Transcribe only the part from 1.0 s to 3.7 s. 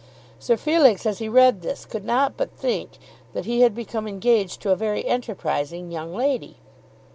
as he read this could not but think that he